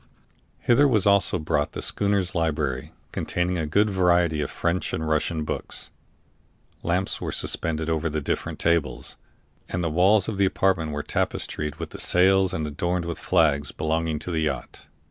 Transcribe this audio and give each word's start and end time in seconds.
Hither 0.61 0.87
was 0.87 1.05
also 1.05 1.37
brought 1.37 1.73
the 1.73 1.79
schooner's 1.83 2.33
library, 2.33 2.91
containing 3.11 3.59
a 3.59 3.67
good 3.67 3.87
variety 3.91 4.41
of 4.41 4.49
French 4.49 4.93
and 4.93 5.07
Russian 5.07 5.43
books; 5.43 5.91
lamps 6.81 7.21
were 7.21 7.31
suspended 7.31 7.87
over 7.87 8.09
the 8.09 8.19
different 8.19 8.57
tables; 8.57 9.15
and 9.69 9.83
the 9.83 9.91
walls 9.91 10.27
of 10.27 10.39
the 10.39 10.45
apartment 10.45 10.91
were 10.91 11.03
tapestried 11.03 11.75
with 11.75 11.91
the 11.91 11.99
sails 11.99 12.51
and 12.51 12.65
adorned 12.65 13.05
with 13.05 13.17
the 13.19 13.25
flags 13.25 13.71
belonging 13.71 14.17
to 14.17 14.31
the 14.31 14.39
yacht. 14.41 14.87